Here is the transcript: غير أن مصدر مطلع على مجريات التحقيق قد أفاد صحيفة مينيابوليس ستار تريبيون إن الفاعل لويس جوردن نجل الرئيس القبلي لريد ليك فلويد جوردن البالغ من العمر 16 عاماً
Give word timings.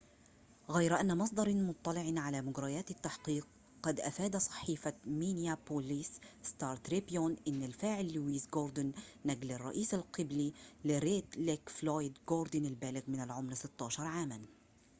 غير 0.69 0.99
أن 0.99 1.17
مصدر 1.17 1.53
مطلع 1.55 2.21
على 2.21 2.41
مجريات 2.41 2.91
التحقيق 2.91 3.47
قد 3.83 3.99
أفاد 3.99 4.37
صحيفة 4.37 4.93
مينيابوليس 5.05 6.11
ستار 6.43 6.75
تريبيون 6.77 7.35
إن 7.47 7.63
الفاعل 7.63 8.13
لويس 8.13 8.47
جوردن 8.53 8.91
نجل 9.25 9.51
الرئيس 9.51 9.93
القبلي 9.93 10.53
لريد 10.85 11.25
ليك 11.37 11.69
فلويد 11.69 12.17
جوردن 12.29 12.65
البالغ 12.65 13.01
من 13.07 13.21
العمر 13.21 13.53
16 13.53 14.03
عاماً 14.03 14.41